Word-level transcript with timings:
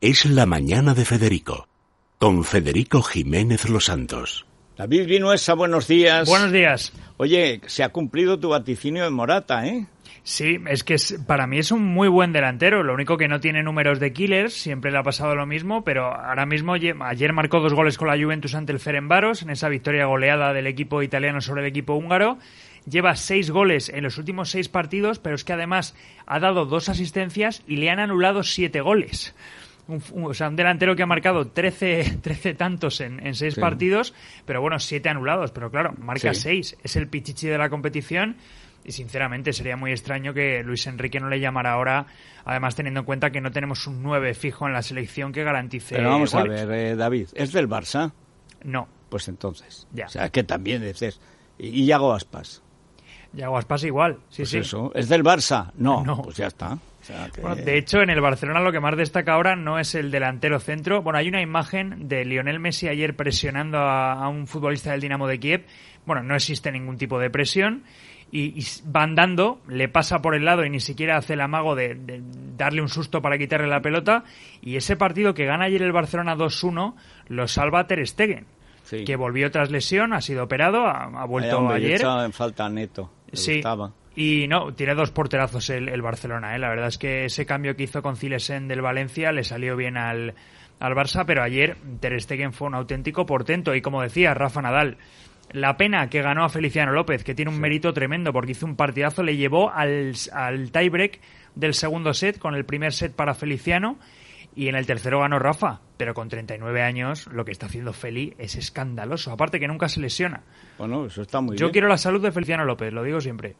Es 0.00 0.26
la 0.26 0.44
mañana 0.44 0.92
de 0.94 1.04
Federico, 1.06 1.68
con 2.18 2.44
Federico 2.44 3.00
Jiménez 3.02 3.68
Los 3.70 3.86
Santos. 3.86 4.44
David 4.76 5.06
Vinuesa, 5.06 5.54
buenos 5.54 5.88
días. 5.88 6.28
Buenos 6.28 6.52
días. 6.52 6.92
Oye, 7.16 7.62
se 7.66 7.82
ha 7.82 7.88
cumplido 7.88 8.38
tu 8.38 8.50
vaticinio 8.50 9.04
de 9.04 9.10
Morata, 9.10 9.66
¿eh? 9.66 9.86
Sí, 10.22 10.58
es 10.68 10.84
que 10.84 10.94
es- 10.94 11.18
para 11.26 11.46
mí 11.46 11.58
es 11.58 11.70
un 11.70 11.82
muy 11.82 12.08
buen 12.08 12.32
delantero. 12.34 12.82
Lo 12.82 12.92
único 12.92 13.16
que 13.16 13.26
no 13.28 13.40
tiene 13.40 13.62
números 13.62 13.98
de 13.98 14.12
killers, 14.12 14.52
siempre 14.52 14.90
le 14.90 14.98
ha 14.98 15.02
pasado 15.02 15.34
lo 15.34 15.46
mismo, 15.46 15.82
pero 15.82 16.14
ahora 16.14 16.44
mismo 16.44 16.74
ayer 16.74 17.32
marcó 17.32 17.60
dos 17.60 17.72
goles 17.72 17.96
con 17.96 18.08
la 18.08 18.22
Juventus 18.22 18.54
ante 18.54 18.72
el 18.72 18.80
Ferenbaros 18.80 19.40
en 19.42 19.48
esa 19.50 19.70
victoria 19.70 20.04
goleada 20.04 20.52
del 20.52 20.66
equipo 20.66 21.02
italiano 21.02 21.40
sobre 21.40 21.62
el 21.62 21.68
equipo 21.68 21.94
húngaro. 21.94 22.38
Lleva 22.86 23.16
seis 23.16 23.50
goles 23.50 23.88
en 23.88 24.04
los 24.04 24.18
últimos 24.18 24.50
seis 24.50 24.68
partidos, 24.68 25.20
pero 25.20 25.36
es 25.36 25.44
que 25.44 25.54
además 25.54 25.94
ha 26.26 26.38
dado 26.38 26.66
dos 26.66 26.90
asistencias 26.90 27.62
y 27.66 27.76
le 27.76 27.88
han 27.88 27.98
anulado 27.98 28.42
siete 28.42 28.80
goles. 28.82 29.34
Un, 29.88 30.02
un- 30.12 30.24
o 30.30 30.34
sea, 30.34 30.48
un 30.48 30.56
delantero 30.56 30.96
que 30.96 31.02
ha 31.02 31.06
marcado 31.06 31.46
13, 31.48 32.18
13 32.22 32.54
tantos 32.58 33.00
en, 33.00 33.24
en 33.24 33.34
seis 33.34 33.54
partidos, 33.56 34.14
pero 34.44 34.60
bueno, 34.60 34.78
siete 34.80 35.08
anulados. 35.08 35.52
Pero 35.52 35.70
claro, 35.70 35.94
marca 35.98 36.34
Sí. 36.34 36.40
seis. 36.40 36.76
Es 36.82 36.96
el 36.96 37.08
pichichi 37.08 37.46
de 37.46 37.58
la 37.58 37.68
competición. 37.70 38.36
Y 38.84 38.92
sinceramente 38.92 39.52
sería 39.52 39.76
muy 39.76 39.90
extraño 39.90 40.32
que 40.32 40.62
Luis 40.62 40.86
Enrique 40.86 41.18
no 41.18 41.28
le 41.28 41.40
llamara 41.40 41.72
ahora, 41.72 42.06
además 42.44 42.76
teniendo 42.76 43.00
en 43.00 43.06
cuenta 43.06 43.30
que 43.30 43.40
no 43.40 43.50
tenemos 43.50 43.84
un 43.88 44.00
9 44.00 44.32
fijo 44.34 44.66
en 44.68 44.72
la 44.74 44.82
selección 44.82 45.32
que 45.32 45.42
garantice. 45.42 45.96
Pero 45.96 46.10
vamos 46.10 46.32
a 46.36 46.44
ver, 46.44 46.70
eh, 46.70 46.94
David, 46.94 47.28
¿es 47.34 47.52
del 47.52 47.68
Barça? 47.68 48.12
No, 48.62 48.86
Pues 49.08 49.26
entonces. 49.26 49.88
Ya. 49.92 50.06
O 50.06 50.08
sea, 50.08 50.28
que 50.28 50.44
también 50.44 50.82
dices. 50.84 51.20
Y 51.58 51.82
y 51.82 51.86
Yago 51.86 52.12
Aspas. 52.12 52.62
Yago 53.32 53.58
Aspas 53.58 53.84
igual. 53.84 54.16
Sí, 54.30 54.42
Pues 54.42 54.50
sí. 54.50 54.58
eso. 54.58 54.92
¿Es 54.94 55.08
del 55.08 55.22
Barça? 55.22 55.70
No. 55.76 56.04
No. 56.04 56.22
Pues 56.22 56.36
ya 56.36 56.46
está. 56.46 56.74
O 56.74 56.78
sea, 57.06 57.28
que- 57.32 57.40
Bueno, 57.40 57.56
de 57.56 57.78
hecho, 57.78 58.00
en 58.00 58.10
el 58.10 58.20
Barcelona 58.20 58.60
lo 58.60 58.72
que 58.72 58.80
más 58.80 58.96
destaca 58.96 59.34
ahora 59.34 59.54
no 59.56 59.78
es 59.78 59.94
el 59.94 60.10
delantero 60.10 60.58
centro. 60.58 61.02
Bueno, 61.02 61.18
hay 61.18 61.28
una 61.28 61.40
imagen 61.42 62.08
de 62.08 62.24
Lionel 62.24 62.58
Messi 62.58 62.88
ayer 62.88 63.14
presionando 63.14 63.78
a, 63.78 64.14
a 64.14 64.28
un 64.28 64.46
futbolista 64.46 64.90
del 64.92 65.00
Dinamo 65.00 65.26
de 65.28 65.38
Kiev. 65.38 65.66
Bueno, 66.04 66.22
no 66.22 66.34
existe 66.34 66.72
ningún 66.72 66.96
tipo 66.98 67.18
de 67.18 67.30
presión. 67.30 67.84
Y, 68.32 68.60
y 68.60 68.64
va 68.90 69.04
andando, 69.04 69.60
le 69.68 69.88
pasa 69.88 70.20
por 70.20 70.34
el 70.34 70.44
lado 70.44 70.64
y 70.64 70.70
ni 70.70 70.80
siquiera 70.80 71.16
hace 71.16 71.34
el 71.34 71.40
amago 71.40 71.76
de, 71.76 71.94
de 71.94 72.20
darle 72.56 72.82
un 72.82 72.88
susto 72.88 73.22
para 73.22 73.38
quitarle 73.38 73.68
la 73.68 73.80
pelota. 73.82 74.24
Y 74.60 74.74
ese 74.74 74.96
partido 74.96 75.32
que 75.32 75.44
gana 75.44 75.66
ayer 75.66 75.82
el 75.82 75.92
Barcelona 75.92 76.34
2-1 76.34 76.94
lo 77.28 77.46
salva 77.46 77.86
Ter 77.86 78.04
Stegen, 78.04 78.46
Sí. 78.82 79.04
que 79.04 79.14
volvió 79.14 79.48
tras 79.52 79.70
lesión, 79.70 80.12
ha 80.12 80.20
sido 80.20 80.42
operado, 80.44 80.86
ha, 80.88 81.24
vuelto 81.26 81.58
hombre, 81.58 81.80
yo 81.80 81.86
ayer. 81.86 82.00
echaba 82.00 82.24
en 82.24 82.32
falta 82.32 82.68
Neto. 82.68 83.10
Sí. 83.32 83.54
gustaba. 83.54 83.92
Y 84.16 84.48
no, 84.48 84.72
tiene 84.72 84.94
dos 84.94 85.10
porterazos 85.10 85.68
el, 85.68 85.90
el 85.90 86.00
Barcelona, 86.00 86.56
¿eh? 86.56 86.58
La 86.58 86.70
verdad 86.70 86.88
es 86.88 86.96
que 86.96 87.26
ese 87.26 87.44
cambio 87.44 87.76
que 87.76 87.82
hizo 87.82 88.00
con 88.02 88.16
Cilesen 88.16 88.66
del 88.66 88.80
Valencia 88.80 89.30
le 89.30 89.44
salió 89.44 89.76
bien 89.76 89.98
al, 89.98 90.34
al 90.80 90.94
Barça, 90.94 91.24
pero 91.26 91.42
ayer 91.42 91.76
Ter 92.00 92.18
Stegen 92.20 92.54
fue 92.54 92.68
un 92.68 92.74
auténtico 92.74 93.26
portento. 93.26 93.74
Y 93.74 93.82
como 93.82 94.00
decía 94.00 94.32
Rafa 94.32 94.62
Nadal, 94.62 94.96
la 95.52 95.76
pena 95.76 96.08
que 96.08 96.22
ganó 96.22 96.44
a 96.44 96.48
Feliciano 96.48 96.92
López, 96.92 97.24
que 97.24 97.34
tiene 97.34 97.50
un 97.50 97.60
mérito 97.60 97.92
tremendo 97.92 98.32
porque 98.32 98.52
hizo 98.52 98.64
un 98.64 98.76
partidazo, 98.76 99.22
le 99.22 99.36
llevó 99.36 99.70
al, 99.70 100.14
al 100.32 100.72
tiebreak 100.72 101.20
del 101.54 101.74
segundo 101.74 102.14
set, 102.14 102.38
con 102.38 102.54
el 102.54 102.64
primer 102.64 102.92
set 102.92 103.12
para 103.12 103.34
Feliciano. 103.34 103.98
Y 104.56 104.68
en 104.68 104.74
el 104.74 104.86
tercero 104.86 105.20
ganó 105.20 105.38
Rafa, 105.38 105.80
pero 105.98 106.14
con 106.14 106.28
39 106.30 106.82
años 106.82 107.26
lo 107.26 107.44
que 107.44 107.52
está 107.52 107.66
haciendo 107.66 107.92
Feli 107.92 108.34
es 108.38 108.56
escandaloso. 108.56 109.30
Aparte 109.30 109.60
que 109.60 109.68
nunca 109.68 109.88
se 109.88 110.00
lesiona. 110.00 110.42
Bueno, 110.78 111.04
eso 111.06 111.20
está 111.22 111.42
muy 111.42 111.56
Yo 111.58 111.66
bien. 111.66 111.72
quiero 111.72 111.88
la 111.88 111.98
salud 111.98 112.22
de 112.22 112.32
Feliciano 112.32 112.64
López, 112.64 112.90
lo 112.92 113.02
digo 113.02 113.20
siempre. 113.20 113.54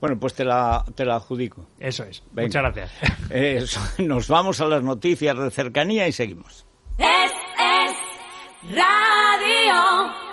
Bueno, 0.00 0.18
pues 0.18 0.32
te 0.34 0.44
la, 0.44 0.84
te 0.94 1.04
la 1.04 1.16
adjudico. 1.16 1.68
Eso 1.78 2.04
es. 2.04 2.22
Venga. 2.32 2.46
Muchas 2.48 2.62
gracias. 2.62 3.20
Eh, 3.30 3.58
Eso, 3.62 3.80
nos 3.98 4.28
vamos 4.28 4.60
a 4.60 4.66
las 4.66 4.82
noticias 4.82 5.36
de 5.38 5.50
cercanía 5.50 6.08
y 6.08 6.12
seguimos. 6.12 6.66
Es, 6.96 7.32
es, 7.58 8.74
radio. 8.74 10.25